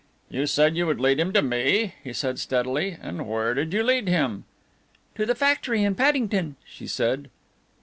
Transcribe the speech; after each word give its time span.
"You 0.31 0.47
said 0.47 0.75
you 0.75 0.87
would 0.87 0.99
lead 0.99 1.19
him 1.19 1.31
to 1.33 1.43
me?" 1.43 1.93
he 2.03 2.11
said 2.11 2.39
steadily, 2.39 2.97
"and 3.03 3.27
where 3.29 3.53
did 3.53 3.71
you 3.71 3.83
lead 3.83 4.07
him?" 4.07 4.45
"To 5.13 5.27
the 5.27 5.35
factory 5.35 5.83
in 5.83 5.93
Paddington," 5.93 6.55
she 6.65 6.87
said. 6.87 7.29